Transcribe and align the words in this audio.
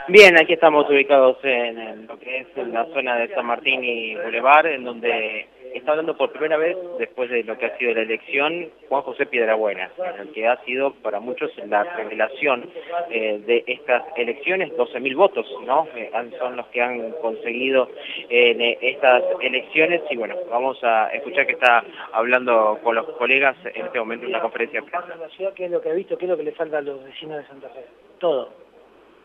Bien, 0.08 0.38
aquí 0.38 0.54
estamos 0.54 0.88
ubicados 0.88 1.36
en 1.42 2.06
lo 2.06 2.18
que 2.18 2.38
es 2.38 2.46
la 2.56 2.86
zona 2.94 3.16
de 3.16 3.28
San 3.34 3.44
Martín 3.44 3.84
y 3.84 4.14
Boulevard, 4.14 4.66
en 4.66 4.84
donde 4.84 5.46
está 5.74 5.90
hablando 5.90 6.16
por 6.16 6.32
primera 6.32 6.56
vez, 6.56 6.78
después 6.98 7.28
de 7.28 7.44
lo 7.44 7.58
que 7.58 7.66
ha 7.66 7.76
sido 7.76 7.92
la 7.92 8.00
elección, 8.00 8.70
Juan 8.88 9.02
José 9.02 9.26
Piedrabuena, 9.26 9.90
el 10.18 10.32
que 10.32 10.48
ha 10.48 10.64
sido 10.64 10.94
para 10.94 11.20
muchos 11.20 11.50
la 11.66 11.84
revelación 11.84 12.70
eh, 13.10 13.42
de 13.46 13.64
estas 13.66 14.02
elecciones, 14.16 14.72
12.000 14.78 15.14
votos, 15.14 15.46
¿no? 15.66 15.86
Eh, 15.94 16.11
son 16.38 16.56
los 16.56 16.66
que 16.68 16.80
han 16.80 17.12
conseguido 17.20 17.90
en 18.30 18.62
eh, 18.62 18.78
estas 18.80 19.22
elecciones 19.42 20.00
y 20.08 20.16
bueno, 20.16 20.36
vamos 20.48 20.83
a 20.84 21.08
escuchar 21.08 21.46
que 21.46 21.52
está 21.52 21.84
hablando 22.12 22.78
con 22.83 22.94
los 22.94 23.06
colegas 23.11 23.56
en 23.74 23.84
este 23.84 23.98
momento 23.98 24.27
en 24.27 24.40
conferencia. 24.40 24.83
La 24.90 25.28
ciudad, 25.28 25.52
¿qué 25.52 25.66
es 25.66 25.70
lo 25.70 25.83
que 25.83 25.90
ha 25.90 25.94
visto? 25.94 26.16
¿Qué 26.16 26.24
es 26.24 26.30
lo 26.30 26.36
que 26.38 26.44
le 26.44 26.52
falta 26.52 26.78
a 26.78 26.80
los 26.80 27.05
vecinos 27.05 27.36
de 27.36 27.46
Santa 27.46 27.68
Fe? 27.68 27.84
Todo, 28.18 28.48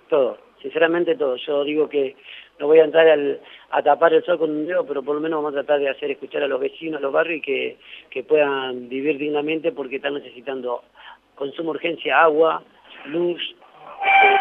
todo, 0.09 0.38
sinceramente 0.64 1.16
todo. 1.16 1.36
Yo 1.36 1.64
digo 1.64 1.88
que 1.88 2.16
no 2.58 2.67
voy 2.67 2.80
a 2.80 2.86
entrar 2.86 3.08
al, 3.08 3.39
a 3.69 3.83
tapar 3.83 4.14
el 4.14 4.23
sol 4.23 4.39
con 4.39 4.50
un 4.50 4.66
dedo, 4.66 4.86
pero 4.88 5.03
por 5.03 5.16
lo 5.16 5.22
menos 5.22 5.44
vamos 5.44 5.52
a 5.52 5.64
tratar 5.64 5.80
de 5.80 5.89
hacer 5.89 6.09
escuchar 6.09 6.42
a 6.42 6.47
los 6.47 6.59
vecinos, 6.59 7.00
a 7.00 7.03
los 7.03 7.14
barrios 7.14 7.39
y 7.39 7.42
que, 7.42 7.78
que 8.09 8.23
puedan 8.23 8.89
vivir 8.89 9.17
dignamente 9.17 9.72
porque 9.72 9.97
están 9.97 10.16
necesitando 10.16 10.83
consumo 11.36 11.72
urgencia, 11.72 12.22
agua, 12.22 12.64
luz, 13.05 13.42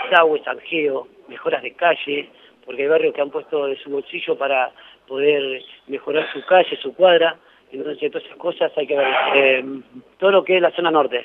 desagüe, 0.04 0.42
sanjeo, 0.44 1.08
mejoras 1.28 1.62
de 1.62 1.72
calle, 1.72 2.30
porque 2.64 2.82
hay 2.82 2.88
barrios 2.88 3.14
que 3.14 3.20
han 3.20 3.30
puesto 3.30 3.66
de 3.66 3.76
su 3.76 3.90
bolsillo 3.90 4.38
para 4.38 4.70
poder 5.08 5.62
mejorar 5.88 6.32
su 6.32 6.44
calle, 6.46 6.76
su 6.76 6.94
cuadra, 6.94 7.36
entonces 7.72 8.12
todas 8.12 8.26
esas 8.26 8.38
cosas 8.38 8.72
hay 8.76 8.86
que 8.86 8.96
ver. 8.96 9.08
Eh, 9.34 9.64
todo 10.18 10.30
lo 10.30 10.44
que 10.44 10.56
es 10.56 10.62
la 10.62 10.70
zona 10.70 10.90
norte 10.90 11.24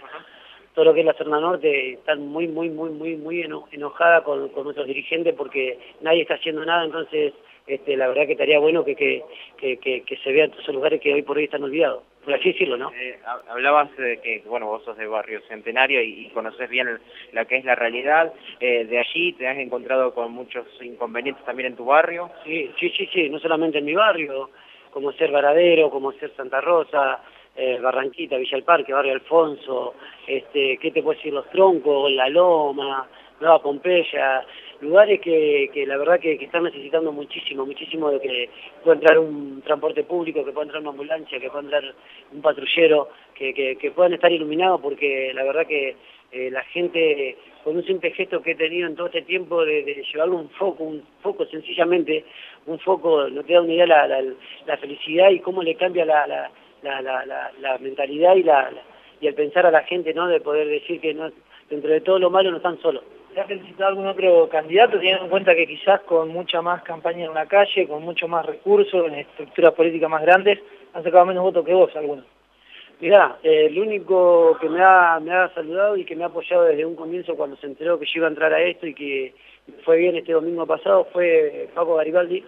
todo 0.77 0.85
lo 0.85 0.93
que 0.93 0.99
es 0.99 1.07
la 1.07 1.13
zona 1.13 1.39
norte 1.39 1.93
están 1.93 2.27
muy, 2.27 2.47
muy, 2.47 2.69
muy, 2.69 2.91
muy, 2.91 3.15
muy 3.15 3.41
enojada 3.71 4.21
con, 4.21 4.51
nuestros 4.63 4.85
dirigentes 4.85 5.33
porque 5.33 5.79
nadie 6.01 6.21
está 6.21 6.35
haciendo 6.35 6.63
nada, 6.63 6.85
entonces 6.85 7.33
este, 7.65 7.97
la 7.97 8.07
verdad 8.07 8.27
que 8.27 8.33
estaría 8.33 8.59
bueno 8.59 8.85
que, 8.85 8.95
que, 8.95 9.23
que, 9.57 10.17
se 10.23 10.31
vean 10.31 10.51
todos 10.51 10.61
esos 10.61 10.75
lugares 10.75 11.01
que 11.01 11.11
hoy 11.11 11.23
por 11.23 11.35
hoy 11.35 11.45
están 11.45 11.63
olvidados, 11.63 12.03
por 12.23 12.35
así 12.35 12.51
decirlo, 12.51 12.77
¿no? 12.77 12.91
Eh, 12.91 13.17
hablabas 13.47 13.89
de 13.97 14.21
que, 14.21 14.43
bueno, 14.45 14.67
vos 14.67 14.83
sos 14.83 14.95
de 14.97 15.07
Barrio 15.07 15.41
Centenario 15.47 15.99
y, 16.03 16.29
conoces 16.29 16.69
bien 16.69 16.99
la 17.33 17.45
que 17.45 17.57
es 17.57 17.65
la 17.65 17.73
realidad, 17.73 18.31
eh, 18.59 18.85
de 18.85 18.99
allí 18.99 19.33
te 19.33 19.47
has 19.47 19.57
encontrado 19.57 20.13
con 20.13 20.31
muchos 20.31 20.67
inconvenientes 20.79 21.43
también 21.43 21.69
en 21.69 21.75
tu 21.75 21.85
barrio. 21.85 22.29
Sí, 22.43 22.69
sí, 22.79 22.91
sí, 22.95 23.09
sí, 23.11 23.29
no 23.31 23.39
solamente 23.39 23.79
en 23.79 23.85
mi 23.85 23.95
barrio, 23.95 24.51
como 24.91 25.11
ser 25.13 25.31
Varadero, 25.31 25.89
como 25.89 26.11
ser 26.11 26.31
Santa 26.35 26.61
Rosa, 26.61 27.19
eh, 27.57 27.79
Barranquita, 27.81 28.37
Villa 28.37 28.59
Parque, 28.63 28.93
Barrio 28.93 29.13
Alfonso, 29.13 29.95
este, 30.27 30.77
¿qué 30.77 30.91
te 30.91 31.01
puedo 31.01 31.17
decir? 31.17 31.33
Los 31.33 31.49
Troncos, 31.49 32.11
La 32.11 32.29
Loma, 32.29 33.07
Nueva 33.39 33.61
Pompeya, 33.61 34.45
lugares 34.81 35.19
que, 35.21 35.69
que 35.73 35.85
la 35.85 35.97
verdad 35.97 36.19
que, 36.19 36.33
están 36.33 36.63
necesitando 36.63 37.11
muchísimo, 37.11 37.65
muchísimo 37.65 38.11
de 38.11 38.19
que 38.19 38.49
pueda 38.83 38.97
entrar 38.97 39.19
un 39.19 39.61
transporte 39.63 40.03
público, 40.03 40.45
que 40.45 40.51
pueda 40.51 40.65
entrar 40.65 40.81
una 40.81 40.91
ambulancia, 40.91 41.39
que 41.39 41.49
pueda 41.49 41.63
entrar 41.63 41.95
un 42.31 42.41
patrullero, 42.41 43.09
que, 43.33 43.53
que, 43.53 43.91
puedan 43.91 44.13
estar 44.13 44.31
iluminados 44.31 44.81
porque 44.81 45.31
la 45.33 45.43
verdad 45.43 45.65
que 45.67 45.95
eh, 46.31 46.51
la 46.51 46.63
gente, 46.65 47.37
con 47.63 47.77
un 47.77 47.85
simple 47.85 48.11
gesto 48.11 48.41
que 48.41 48.51
he 48.51 48.55
tenido 48.55 48.87
en 48.87 48.95
todo 48.95 49.07
este 49.07 49.21
tiempo 49.21 49.63
de, 49.63 49.83
de 49.83 50.03
llevarle 50.11 50.35
un 50.35 50.49
foco, 50.51 50.83
un 50.83 51.03
foco 51.21 51.45
sencillamente, 51.45 52.25
un 52.65 52.79
foco, 52.79 53.29
no 53.29 53.43
te 53.43 53.53
da 53.53 53.61
una 53.61 53.73
idea 53.73 53.87
la, 53.87 54.07
la, 54.07 54.77
felicidad 54.77 55.29
y 55.29 55.39
cómo 55.39 55.63
le 55.63 55.75
cambia 55.75 56.05
la, 56.05 56.51
la, 56.83 57.01
la, 57.01 57.77
mentalidad 57.79 58.35
y, 58.35 58.43
la, 58.43 58.71
y 59.19 59.27
el 59.27 59.33
pensar 59.33 59.65
a 59.65 59.71
la 59.71 59.83
gente, 59.83 60.13
¿no? 60.13 60.27
De 60.27 60.39
poder 60.39 60.67
decir 60.67 60.99
que 61.01 61.13
no, 61.13 61.31
dentro 61.69 61.91
de 61.91 62.01
todo 62.01 62.19
lo 62.19 62.29
malo 62.29 62.51
no 62.51 62.57
están 62.57 62.79
solos. 62.79 63.03
¿Se 63.33 63.41
ha 63.41 63.45
felicitado 63.45 63.89
algún 63.89 64.07
otro 64.07 64.49
candidato, 64.49 64.97
teniendo 64.97 65.25
en 65.25 65.29
cuenta 65.29 65.53
que 65.53 65.67
quizás 65.67 66.01
con 66.01 66.29
mucha 66.29 66.61
más 66.61 66.81
campaña 66.83 67.25
en 67.25 67.33
la 67.33 67.45
calle, 67.45 67.87
con 67.87 68.01
mucho 68.01 68.27
más 68.27 68.45
recursos, 68.45 69.05
en 69.07 69.15
estructuras 69.15 69.73
políticas 69.73 70.09
más 70.09 70.23
grandes, 70.23 70.59
han 70.93 71.03
sacado 71.03 71.25
menos 71.25 71.43
votos 71.43 71.65
que 71.65 71.73
vos 71.73 71.95
algunos? 71.95 72.25
Mirá, 72.99 73.37
eh, 73.43 73.67
el 73.67 73.79
único 73.79 74.57
que 74.59 74.67
me 74.69 74.81
ha, 74.83 75.19
me 75.19 75.31
ha 75.31 75.53
saludado 75.53 75.97
y 75.97 76.03
que 76.03 76.15
me 76.15 76.23
ha 76.23 76.27
apoyado 76.27 76.63
desde 76.63 76.83
un 76.83 76.95
comienzo 76.95 77.35
cuando 77.35 77.55
se 77.57 77.67
enteró 77.67 77.99
que 77.99 78.05
yo 78.05 78.13
iba 78.15 78.27
a 78.27 78.31
entrar 78.31 78.51
a 78.53 78.61
esto 78.61 78.87
y 78.87 78.95
que 78.95 79.35
fue 79.83 79.97
bien 79.97 80.15
este 80.15 80.33
domingo 80.33 80.65
pasado 80.65 81.07
fue 81.13 81.69
Paco 81.75 81.95
Garibaldi, 81.95 82.43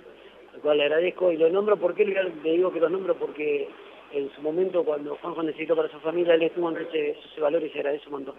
al 0.55 0.61
cual 0.61 0.77
le 0.77 0.85
agradezco 0.85 1.31
y 1.31 1.37
lo 1.37 1.49
nombro, 1.49 1.77
¿por 1.77 1.93
qué 1.93 2.03
le 2.03 2.51
digo 2.51 2.71
que 2.71 2.79
lo 2.79 2.89
nombro? 2.89 3.13
Porque 3.13 3.67
en 4.13 4.29
su 4.35 4.41
momento 4.41 4.83
cuando 4.83 5.15
Juanjo 5.17 5.43
necesitó 5.43 5.75
para 5.75 5.89
su 5.89 5.99
familia, 5.99 6.33
él 6.33 6.43
estuvo 6.43 6.69
en 6.69 6.77
ese, 6.77 7.11
ese 7.11 7.41
valor 7.41 7.63
y 7.63 7.69
se 7.69 7.79
agradece 7.79 8.05
un 8.07 8.13
montón. 8.13 8.35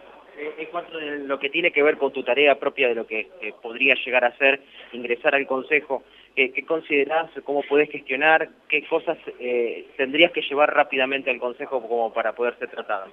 En 0.58 0.66
cuanto 0.66 0.96
a 0.96 1.00
lo 1.00 1.38
que 1.38 1.50
tiene 1.50 1.70
que 1.70 1.82
ver 1.82 1.98
con 1.98 2.12
tu 2.12 2.22
tarea 2.22 2.58
propia 2.58 2.88
de 2.88 2.94
lo 2.94 3.06
que 3.06 3.28
podría 3.62 3.94
llegar 3.94 4.24
a 4.24 4.36
ser 4.38 4.60
ingresar 4.92 5.34
al 5.34 5.46
Consejo, 5.46 6.02
¿qué, 6.34 6.52
qué 6.52 6.64
considerás, 6.64 7.30
cómo 7.44 7.62
podés 7.62 7.90
gestionar, 7.90 8.48
qué 8.68 8.86
cosas 8.86 9.18
eh, 9.38 9.86
tendrías 9.96 10.32
que 10.32 10.42
llevar 10.42 10.74
rápidamente 10.74 11.30
al 11.30 11.38
Consejo 11.38 11.86
como 11.86 12.12
para 12.12 12.32
poder 12.34 12.56
ser 12.58 12.68
tratado? 12.68 13.06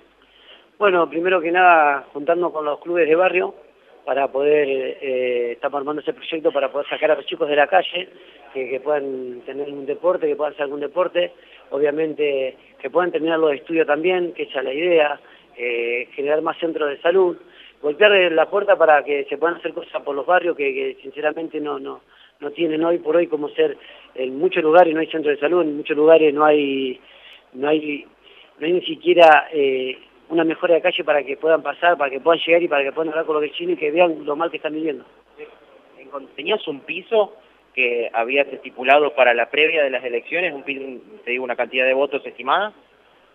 Bueno, 0.78 1.09
primero 1.09 1.41
que 1.41 1.51
nada, 1.51 2.06
juntando 2.13 2.51
con 2.51 2.63
los 2.63 2.79
clubes 2.79 3.07
de 3.07 3.16
barrio, 3.16 3.56
para 4.07 4.29
poder, 4.29 4.69
eh, 5.01 5.51
estamos 5.51 5.79
armando 5.79 6.01
ese 6.01 6.13
proyecto 6.13 6.50
para 6.53 6.72
poder 6.72 6.88
sacar 6.88 7.12
a 7.12 7.16
los 7.16 7.25
chicos 7.25 7.50
de 7.50 7.57
la 7.57 7.68
calle, 7.68 8.07
que, 8.53 8.79
puedan 8.79 9.41
tener 9.45 9.68
un 9.68 9.85
deporte, 9.85 10.28
que 10.28 10.35
puedan 10.38 10.53
hacer 10.53 10.63
algún 10.63 10.79
deporte, 10.79 11.34
obviamente 11.72 12.56
que 12.79 12.90
puedan 12.90 13.12
terminar 13.12 13.38
los 13.38 13.51
estudios 13.51 13.85
también, 13.85 14.31
que 14.31 14.44
esa 14.44 14.59
es 14.59 14.63
la 14.63 14.73
idea, 14.73 15.19
eh, 15.57 16.07
generar 16.13 16.41
más 16.41 16.57
centros 16.57 16.90
de 16.90 17.01
salud, 17.01 17.35
golpear 17.81 18.31
la 18.31 18.50
puerta 18.50 18.78
para 18.78 19.03
que 19.03 19.25
se 19.25 19.38
puedan 19.38 19.57
hacer 19.57 19.73
cosas 19.73 20.01
por 20.01 20.16
los 20.16 20.25
barrios 20.25 20.56
que, 20.56 20.97
sinceramente 21.01 21.59
no, 21.59 21.78
no, 21.78 22.00
no 22.39 22.51
tienen 22.51 22.85
hoy 22.85 23.00
por 23.00 23.18
hoy 23.18 23.28
como 23.28 23.50
ser, 23.50 23.78
en 24.16 24.39
muchos 24.39 24.63
lugares 24.63 24.94
no 24.94 25.01
hay 25.01 25.07
centro 25.07 25.31
de 25.31 25.38
salud, 25.38 25.63
en 25.63 25.75
muchos 25.75 25.97
lugares 25.97 26.34
no 26.34 26.45
hay, 26.45 26.97
no 27.51 27.68
hay, 27.68 28.06
no 28.57 28.68
hay 28.68 28.72
ni 28.72 28.85
siquiera... 28.85 29.50
Eh, 29.51 29.97
una 30.29 30.43
mejora 30.43 30.75
de 30.75 30.81
calle 30.81 31.03
para 31.03 31.23
que 31.23 31.38
puedan 31.38 31.61
pasar, 31.61 31.97
para 31.97 32.11
que 32.11 32.19
puedan 32.19 32.39
llegar 32.45 32.61
y 32.61 32.67
para 32.67 32.83
que 32.83 32.91
puedan 32.91 33.09
hablar 33.09 33.25
con 33.25 33.35
los 33.35 33.41
vecinos 33.41 33.73
y 33.73 33.77
que 33.77 33.91
vean 33.91 34.25
lo 34.25 34.35
mal 34.35 34.51
que 34.51 34.57
están 34.57 34.73
viviendo. 34.73 35.05
¿Tenías 36.35 36.67
un 36.67 36.81
piso 36.81 37.33
que 37.73 38.09
habías 38.13 38.47
estipulado 38.47 39.13
para 39.13 39.33
la 39.33 39.49
previa 39.49 39.83
de 39.83 39.89
las 39.89 40.03
elecciones, 40.03 40.53
un, 40.53 40.63
te 41.23 41.31
digo, 41.31 41.43
una 41.43 41.55
cantidad 41.55 41.85
de 41.85 41.93
votos 41.93 42.25
estimada? 42.25 42.73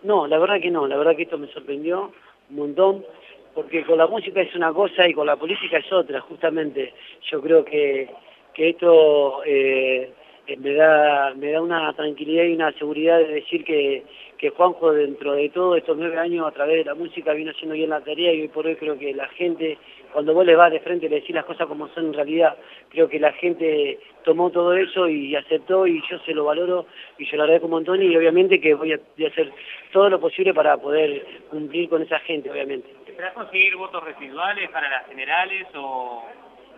No, 0.03 0.27
la 0.27 0.37
verdad 0.37 0.59
que 0.59 0.69
no, 0.69 0.85
la 0.85 0.97
verdad 0.97 1.15
que 1.15 1.23
esto 1.23 1.37
me 1.37 1.47
sorprendió 1.47 2.11
un 2.49 2.55
montón, 2.55 3.05
porque 3.53 3.83
con 3.85 3.97
la 3.97 4.07
música 4.07 4.41
es 4.41 4.53
una 4.55 4.73
cosa 4.73 5.07
y 5.07 5.13
con 5.13 5.27
la 5.27 5.37
política 5.37 5.77
es 5.77 5.91
otra, 5.93 6.19
justamente. 6.21 6.93
Yo 7.31 7.41
creo 7.41 7.63
que, 7.63 8.09
que 8.53 8.69
esto 8.69 9.41
eh, 9.45 10.11
me, 10.57 10.73
da, 10.73 11.33
me 11.35 11.51
da 11.51 11.61
una 11.61 11.93
tranquilidad 11.93 12.43
y 12.43 12.53
una 12.53 12.73
seguridad 12.73 13.19
de 13.19 13.35
decir 13.35 13.63
que, 13.63 14.03
que 14.43 14.49
Juanjo 14.49 14.91
dentro 14.91 15.35
de 15.35 15.47
todos 15.47 15.77
estos 15.77 15.95
nueve 15.95 16.17
años 16.17 16.45
a 16.45 16.51
través 16.51 16.75
de 16.75 16.83
la 16.83 16.95
música 16.95 17.31
vino 17.31 17.51
haciendo 17.51 17.75
bien 17.75 17.89
la 17.89 18.01
tarea 18.01 18.33
y 18.33 18.41
hoy 18.41 18.49
por 18.49 18.67
hoy 18.67 18.75
creo 18.75 18.99
que 18.99 19.13
la 19.13 19.29
gente, 19.29 19.77
cuando 20.11 20.33
vos 20.33 20.45
le 20.45 20.57
vas 20.57 20.69
de 20.69 20.81
frente 20.81 21.05
y 21.05 21.09
le 21.09 21.21
decís 21.21 21.33
las 21.33 21.45
cosas 21.45 21.65
como 21.65 21.87
son 21.93 22.07
en 22.07 22.13
realidad, 22.13 22.57
creo 22.89 23.07
que 23.07 23.21
la 23.21 23.31
gente 23.31 23.99
tomó 24.25 24.49
todo 24.49 24.73
eso 24.73 25.07
y 25.07 25.33
aceptó 25.33 25.87
y 25.87 26.03
yo 26.11 26.19
se 26.25 26.33
lo 26.33 26.43
valoro 26.43 26.87
y 27.17 27.25
yo 27.25 27.37
lo 27.37 27.43
agradezco 27.43 27.67
un 27.67 27.71
montón 27.71 28.01
y 28.03 28.17
obviamente 28.17 28.59
que 28.59 28.73
voy 28.73 28.91
a, 28.91 28.99
hacer 29.25 29.49
todo 29.93 30.09
lo 30.09 30.19
posible 30.19 30.53
para 30.53 30.75
poder 30.75 31.25
cumplir 31.49 31.87
con 31.87 32.01
esa 32.01 32.19
gente, 32.19 32.51
obviamente. 32.51 32.89
¿Esperás 33.07 33.31
conseguir 33.31 33.77
votos 33.77 34.03
residuales 34.03 34.69
para 34.71 34.89
las 34.89 35.07
generales 35.07 35.67
o...? 35.73 36.27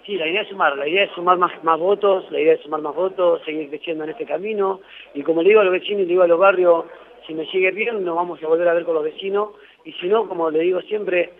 Sí, 0.05 0.17
la 0.17 0.27
idea 0.27 0.43
es 0.43 0.49
sumar, 0.49 0.77
la 0.77 0.87
idea 0.87 1.05
es 1.05 1.11
sumar 1.13 1.39
más, 1.39 1.63
más 1.63 1.79
votos, 1.79 2.31
la 2.31 2.39
idea 2.39 2.53
es 2.53 2.61
sumar 2.61 2.81
más 2.81 2.93
votos, 2.93 3.41
seguir 3.43 3.69
creciendo 3.69 4.03
en 4.03 4.11
este 4.11 4.27
camino 4.27 4.81
y 5.15 5.23
como 5.23 5.41
le 5.41 5.49
digo 5.49 5.61
a 5.61 5.63
los 5.63 5.73
vecinos 5.73 6.01
y 6.01 6.03
le 6.03 6.09
digo 6.09 6.21
a 6.21 6.27
los 6.27 6.37
barrios, 6.37 6.85
si 7.25 7.33
me 7.33 7.45
sigue 7.47 7.71
bien 7.71 8.03
nos 8.03 8.15
vamos 8.15 8.41
a 8.41 8.47
volver 8.47 8.67
a 8.67 8.73
ver 8.73 8.85
con 8.85 8.95
los 8.95 9.03
vecinos 9.03 9.49
Y 9.83 9.93
si 9.93 10.07
no, 10.07 10.27
como 10.27 10.49
le 10.49 10.59
digo 10.59 10.81
siempre, 10.81 11.31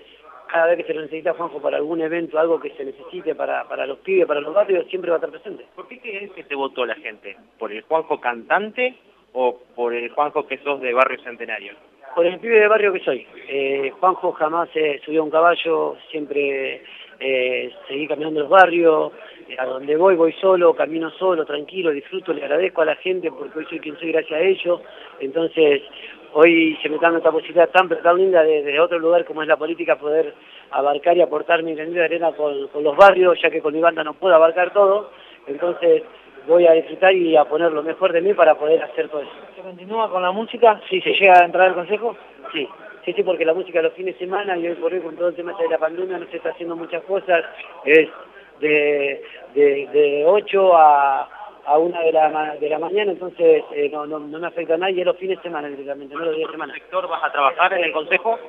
cada 0.48 0.68
vez 0.68 0.78
que 0.78 0.84
se 0.84 0.94
lo 0.94 1.02
necesita 1.02 1.34
Juanjo 1.34 1.62
para 1.62 1.78
algún 1.78 2.02
evento, 2.02 2.40
algo 2.40 2.60
que 2.60 2.70
se 2.72 2.86
necesite 2.86 3.36
para, 3.36 3.68
para 3.68 3.86
los 3.86 4.00
pibes, 4.00 4.28
para 4.28 4.42
los 4.42 4.54
barrios, 4.54 4.88
siempre 4.88 5.10
va 5.10 5.18
a 5.18 5.20
estar 5.20 5.32
presente. 5.32 5.66
¿Por 5.76 5.88
qué 5.88 6.00
crees 6.00 6.32
que 6.32 6.44
te 6.44 6.56
votó 6.56 6.86
la 6.86 6.96
gente? 6.96 7.36
¿Por 7.58 7.72
el 7.72 7.82
Juanjo 7.84 8.20
cantante 8.20 8.96
o 9.34 9.60
por 9.76 9.94
el 9.94 10.10
Juanjo 10.10 10.48
que 10.48 10.58
sos 10.60 10.82
de 10.82 10.94
Barrio 10.94 11.20
Centenario? 11.24 11.74
Por 12.16 12.26
el 12.26 12.40
pibe 12.40 12.60
de 12.60 12.68
barrio 12.70 12.94
que 12.94 13.02
soy. 13.02 13.28
Eh, 13.50 13.92
Juanjo 14.00 14.32
jamás 14.34 14.70
se 14.70 15.00
subió 15.00 15.22
a 15.22 15.26
un 15.26 15.32
caballo, 15.32 15.98
siempre 16.10 16.84
eh, 17.20 17.72
seguí 17.88 18.08
caminando 18.08 18.42
los 18.42 18.50
barrios, 18.50 19.12
a 19.58 19.66
donde 19.66 19.96
voy 19.96 20.16
voy 20.16 20.34
solo, 20.34 20.74
camino 20.74 21.10
solo, 21.12 21.46
tranquilo, 21.46 21.92
disfruto, 21.92 22.34
le 22.34 22.44
agradezco 22.44 22.82
a 22.82 22.86
la 22.86 22.96
gente 22.96 23.32
porque 23.32 23.60
hoy 23.60 23.66
soy 23.66 23.80
quien 23.80 23.98
soy 23.98 24.12
gracias 24.12 24.40
a 24.40 24.44
ellos. 24.44 24.82
Entonces, 25.20 25.82
hoy 26.34 26.78
se 26.82 26.90
me 26.90 26.98
da 26.98 27.16
esta 27.16 27.32
posibilidad 27.32 27.70
tan, 27.70 27.90
tan 27.90 28.18
linda 28.18 28.44
de, 28.44 28.80
otro 28.80 29.00
lugar 29.00 29.26
como 29.26 29.42
es 29.42 29.48
la 29.48 29.58
política 29.58 29.98
poder 29.98 30.34
abarcar 30.72 31.16
y 31.16 31.22
aportar 31.22 31.64
mi 31.64 31.76
granito 31.76 32.00
de 32.00 32.06
arena 32.06 32.32
con, 32.34 32.68
con 32.70 32.84
los 32.84 32.98
barrios, 32.98 33.40
ya 33.42 33.50
que 33.50 33.62
con 33.62 33.74
mi 33.74 33.82
banda 33.82 34.04
no 34.04 34.14
puedo 34.14 34.36
abarcar 34.36 34.74
todo. 34.74 35.12
Entonces, 35.48 36.04
voy 36.48 36.68
a 36.68 36.74
disfrutar 36.74 37.14
y 37.14 37.36
a 37.36 37.46
poner 37.46 37.72
lo 37.72 37.84
mejor 37.84 38.12
de 38.12 38.22
mí 38.22 38.34
para 38.34 38.56
poder 38.56 38.82
hacer 38.84 39.10
todo 39.10 39.22
eso. 39.22 39.32
¿Se 39.56 39.62
continúa 39.62 40.10
con 40.10 40.22
la 40.22 40.32
música? 40.32 40.82
¿Sí 40.90 41.02
se 41.02 41.14
llega 41.14 41.40
a 41.40 41.46
entrar 41.46 41.70
al 41.70 41.76
consejo? 41.76 42.16
Sí, 42.52 42.68
sí, 43.06 43.14
sí, 43.14 43.24
porque 43.24 43.46
la 43.46 43.54
música 43.54 43.82
los 43.82 43.94
fines 43.94 44.16
de 44.16 44.26
semana 44.26 44.58
y 44.58 44.68
hoy 44.68 44.76
por 44.76 44.92
hoy 44.92 45.00
con 45.00 45.16
todo 45.16 45.30
el 45.30 45.36
tema 45.36 45.54
de 45.58 45.70
la 45.70 45.78
pandemia 45.78 46.18
no 46.18 46.26
se 46.28 46.38
está 46.38 46.50
haciendo 46.50 46.76
muchas 46.76 47.04
cosas, 47.04 47.46
es 47.86 48.10
de, 48.60 49.24
de, 49.54 49.88
de 49.94 50.24
8 50.26 50.78
a, 50.78 51.30
a 51.66 51.78
1 51.78 52.02
de 52.02 52.12
la, 52.12 52.56
de 52.60 52.70
la 52.70 52.80
mañana, 52.80 53.12
entonces 53.12 53.64
eh, 53.74 53.90
no, 53.92 54.06
no, 54.06 54.20
no 54.20 54.40
me 54.40 54.48
afecta 54.48 54.76
a 54.76 54.78
nadie, 54.78 55.02
es 55.02 55.06
los 55.06 55.18
fines 55.18 55.38
de 55.38 55.44
semana 55.44 55.68
directamente, 55.68 56.16
no 56.16 56.26
los 56.26 56.36
días 56.36 56.48
de 56.48 56.54
semana. 56.54 56.74
sector 56.74 57.08
vas 57.08 57.24
a 57.24 57.32
trabajar 57.32 57.74
en 57.74 57.84
el 57.86 57.92
consejo? 57.92 58.40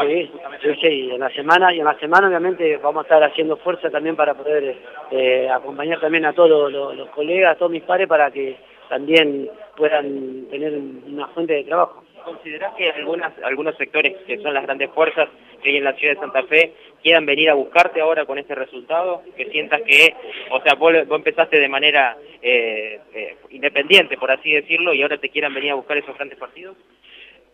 Sí, 0.00 0.32
sí, 0.62 0.74
sí, 0.80 1.10
en 1.12 1.20
la 1.20 1.30
semana 1.30 1.72
y 1.74 1.78
en 1.78 1.84
la 1.84 1.98
semana 1.98 2.28
obviamente 2.28 2.78
vamos 2.78 3.00
a 3.00 3.02
estar 3.02 3.22
haciendo 3.22 3.56
fuerza 3.58 3.90
también 3.90 4.16
para 4.16 4.34
poder 4.34 4.76
eh, 5.10 5.48
acompañar 5.50 6.00
también 6.00 6.24
a 6.24 6.32
todos 6.32 6.72
los, 6.72 7.08
colegas, 7.10 7.52
a 7.52 7.58
todos 7.58 7.70
mis 7.70 7.82
pares 7.82 8.08
para 8.08 8.30
que 8.30 8.56
también 8.88 9.50
puedan 9.76 10.46
tener 10.50 10.72
una 11.06 11.28
fuente 11.28 11.52
de 11.52 11.64
trabajo. 11.64 12.02
¿Considerás 12.24 12.74
que 12.74 12.90
algunas, 12.90 13.32
algunos 13.42 13.76
sectores 13.76 14.16
que 14.26 14.38
son 14.38 14.54
las 14.54 14.64
grandes 14.64 14.90
fuerzas 14.90 15.28
que 15.62 15.70
hay 15.70 15.76
en 15.76 15.84
la 15.84 15.94
ciudad 15.94 16.14
de 16.14 16.20
Santa 16.20 16.42
Fe 16.44 16.74
quieran 17.02 17.26
venir 17.26 17.50
a 17.50 17.54
buscarte 17.54 18.00
ahora 18.00 18.24
con 18.24 18.38
este 18.38 18.54
resultado? 18.54 19.22
Que 19.36 19.46
sientas 19.50 19.82
que, 19.82 20.14
o 20.50 20.60
sea, 20.60 20.74
vos, 20.74 20.94
empezaste 20.94 21.58
de 21.58 21.68
manera 21.68 22.16
eh, 22.42 23.00
eh, 23.14 23.36
independiente, 23.50 24.16
por 24.16 24.30
así 24.30 24.52
decirlo, 24.52 24.92
y 24.94 25.02
ahora 25.02 25.18
te 25.18 25.28
quieran 25.28 25.54
venir 25.54 25.72
a 25.72 25.76
buscar 25.76 25.96
esos 25.96 26.16
grandes 26.16 26.38
partidos? 26.38 26.76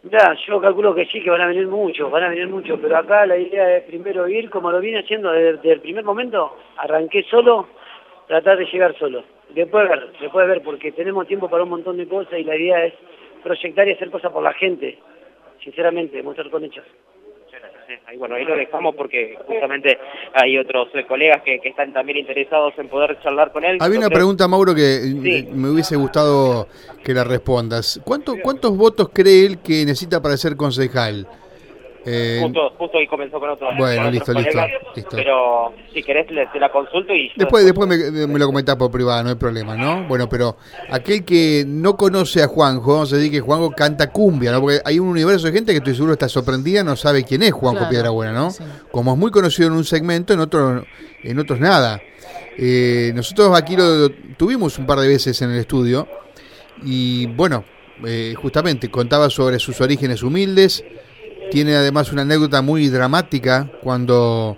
Ya, 0.04 0.36
yo 0.46 0.60
calculo 0.60 0.94
que 0.94 1.06
sí, 1.06 1.22
que 1.22 1.30
van 1.30 1.40
a 1.40 1.46
venir 1.46 1.66
muchos, 1.66 2.10
van 2.10 2.24
a 2.24 2.28
venir 2.28 2.46
muchos, 2.48 2.78
pero 2.78 2.98
acá 2.98 3.24
la 3.24 3.38
idea 3.38 3.78
es 3.78 3.84
primero 3.84 4.28
ir, 4.28 4.50
como 4.50 4.70
lo 4.70 4.78
vine 4.78 4.98
haciendo 4.98 5.32
desde, 5.32 5.72
el 5.72 5.80
primer 5.80 6.04
momento, 6.04 6.58
arranqué 6.76 7.22
solo, 7.22 7.68
tratar 8.26 8.58
de 8.58 8.66
llegar 8.66 8.94
solo. 8.98 9.24
Después 9.54 9.88
ver, 9.88 10.12
después 10.20 10.46
ver, 10.46 10.60
porque 10.62 10.92
tenemos 10.92 11.26
tiempo 11.26 11.48
para 11.48 11.62
un 11.62 11.70
montón 11.70 11.96
de 11.96 12.06
cosas 12.06 12.38
y 12.38 12.44
la 12.44 12.54
idea 12.54 12.84
es 12.84 12.92
proyectar 13.44 13.86
y 13.86 13.92
hacer 13.92 14.10
cosas 14.10 14.32
por 14.32 14.42
la 14.42 14.54
gente, 14.54 14.98
sinceramente, 15.62 16.20
mostrar 16.22 16.50
con 16.50 16.64
hechos. 16.64 16.84
Ahí, 18.06 18.16
bueno, 18.16 18.34
ahí 18.34 18.44
lo 18.44 18.56
dejamos 18.56 18.94
porque 18.96 19.36
justamente 19.46 19.98
hay 20.32 20.56
otros 20.56 20.88
eh, 20.94 21.04
colegas 21.06 21.42
que, 21.42 21.60
están 21.62 21.92
también 21.92 22.18
interesados 22.18 22.72
en 22.78 22.88
poder 22.88 23.20
charlar 23.22 23.52
con 23.52 23.62
él. 23.62 23.76
Había 23.80 23.98
una 23.98 24.08
pregunta, 24.08 24.48
Mauro, 24.48 24.74
que 24.74 24.96
eh, 24.96 25.48
me 25.52 25.68
hubiese 25.68 25.94
gustado 25.96 26.66
que 27.04 27.12
la 27.12 27.24
respondas. 27.24 28.00
¿Cuánto, 28.02 28.36
¿Cuántos 28.42 28.76
votos 28.76 29.10
cree 29.12 29.44
él 29.46 29.58
que 29.58 29.84
necesita 29.84 30.22
para 30.22 30.36
ser 30.38 30.56
concejal? 30.56 31.28
Eh, 32.06 32.40
justo, 32.42 32.72
justo 32.76 32.98
ahí 32.98 33.06
comenzó 33.06 33.40
con 33.40 33.50
otro. 33.50 33.68
Bueno, 33.78 34.10
listo, 34.10 34.32
listo, 34.32 34.60
Pero 35.10 35.72
si 35.92 36.02
querés, 36.02 36.26
te 36.26 36.60
la 36.60 36.70
consulto 36.70 37.14
y. 37.14 37.32
Después, 37.34 37.64
después 37.64 37.88
me, 37.88 38.38
lo 38.38 38.46
comentás 38.46 38.76
por 38.76 38.90
privado, 38.90 39.22
no 39.22 39.30
hay 39.30 39.36
problema, 39.36 39.74
¿no? 39.76 40.06
Bueno, 40.06 40.28
pero 40.28 40.56
aquel 40.90 41.24
que 41.24 41.64
no 41.66 41.96
conoce 41.96 42.42
a 42.42 42.46
Juanjo, 42.46 42.92
vamos 42.92 43.12
a 43.12 43.16
decir 43.16 43.30
que 43.30 43.40
Juanjo 43.40 43.70
canta 43.70 44.10
cumbia, 44.10 44.52
¿no? 44.52 44.60
Porque 44.60 44.80
hay 44.84 44.98
un 44.98 45.08
universo 45.08 45.46
de 45.46 45.52
gente 45.52 45.72
que 45.72 45.78
estoy 45.78 45.94
seguro 45.94 46.12
está 46.12 46.28
sorprendida, 46.28 46.84
no 46.84 46.94
sabe 46.96 47.24
quién 47.24 47.42
es 47.42 47.52
Juanjo 47.52 47.88
Piedrabuena, 47.88 48.32
¿no? 48.32 48.48
Como 48.90 49.12
es 49.12 49.18
muy 49.18 49.30
conocido 49.30 49.68
en 49.68 49.74
un 49.74 49.84
segmento, 49.84 50.34
en 50.34 50.40
otro, 50.40 50.84
en 51.22 51.38
otros 51.38 51.58
nada. 51.58 52.00
Eh, 52.56 53.12
nosotros 53.14 53.56
aquí 53.56 53.76
lo, 53.76 54.10
tuvimos 54.36 54.78
un 54.78 54.86
par 54.86 54.98
de 55.00 55.08
veces 55.08 55.40
en 55.42 55.50
el 55.50 55.58
estudio 55.58 56.06
y 56.84 57.26
bueno, 57.26 57.64
eh, 58.04 58.34
justamente 58.36 58.90
contaba 58.90 59.30
sobre 59.30 59.58
sus 59.58 59.80
orígenes 59.80 60.22
humildes 60.22 60.84
tiene 61.50 61.74
además 61.76 62.12
una 62.12 62.22
anécdota 62.22 62.62
muy 62.62 62.88
dramática 62.88 63.70
cuando 63.82 64.56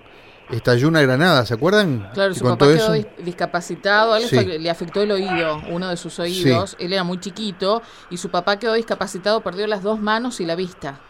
estalló 0.50 0.88
una 0.88 1.02
granada, 1.02 1.44
¿se 1.44 1.54
acuerdan? 1.54 2.08
Claro, 2.14 2.34
su 2.34 2.44
papá 2.44 2.66
quedó 2.66 2.92
discapacitado, 3.18 4.12
a 4.12 4.18
él 4.18 4.62
le 4.62 4.70
afectó 4.70 5.02
el 5.02 5.10
oído, 5.10 5.60
uno 5.70 5.88
de 5.88 5.96
sus 5.96 6.18
oídos, 6.18 6.76
él 6.78 6.92
era 6.92 7.04
muy 7.04 7.18
chiquito 7.18 7.82
y 8.10 8.16
su 8.16 8.30
papá 8.30 8.58
quedó 8.58 8.74
discapacitado, 8.74 9.40
perdió 9.40 9.66
las 9.66 9.82
dos 9.82 10.00
manos 10.00 10.40
y 10.40 10.46
la 10.46 10.54
vista. 10.54 11.00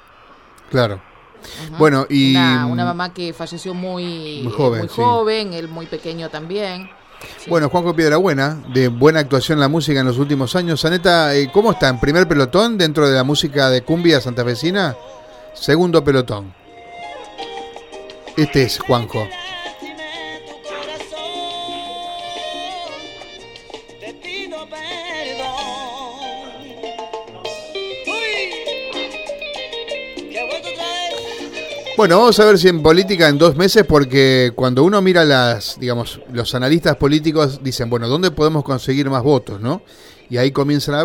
Claro. 0.71 1.01
Bueno, 1.79 2.07
y... 2.09 2.35
Una, 2.35 2.85
mamá 2.85 3.13
que 3.13 3.33
falleció 3.33 3.75
muy, 3.75 4.49
joven, 4.57 5.53
él 5.53 5.69
muy 5.69 5.87
pequeño 5.87 6.31
también. 6.31 6.91
Bueno, 7.49 7.69
Juanjo 7.69 7.95
Piedrabuena, 7.95 8.63
de 8.73 8.89
buena 8.89 9.21
actuación 9.21 9.57
en 9.57 9.61
la 9.61 9.69
música 9.69 10.01
en 10.01 10.07
los 10.07 10.19
últimos 10.19 10.55
años. 10.57 10.85
Aneta, 10.85 11.35
eh, 11.35 11.51
¿cómo 11.53 11.73
está? 11.73 11.89
¿En 11.89 12.01
primer 12.01 12.27
pelotón 12.27 12.77
dentro 12.77 13.09
de 13.09 13.15
la 13.15 13.25
música 13.25 13.71
de 13.71 13.83
cumbia 13.83 14.21
santafesina? 14.21 14.97
Segundo 15.59 16.05
pelotón. 16.05 16.55
Este 18.37 18.65
es 18.65 18.79
Juanjo. 18.79 19.27
Bueno, 31.97 32.19
vamos 32.19 32.39
a 32.39 32.45
ver 32.45 32.59
si 32.59 32.69
en 32.69 32.83
política 32.83 33.27
en 33.27 33.39
dos 33.39 33.57
meses, 33.57 33.85
porque 33.89 34.53
cuando 34.55 34.85
uno 34.85 35.01
mira 35.01 35.25
las, 35.25 35.81
digamos, 35.81 36.21
los 36.31 36.55
analistas 36.55 36.97
políticos 36.97 37.61
dicen, 37.63 37.89
bueno, 37.89 38.07
¿dónde 38.07 38.31
podemos 38.31 38.63
conseguir 38.65 39.09
más 39.09 39.23
votos, 39.23 39.63
no? 39.63 39.81
Y 40.29 40.37
ahí 40.37 40.53
comienzan 40.53 40.95
a 40.97 40.99
ver. 40.99 41.05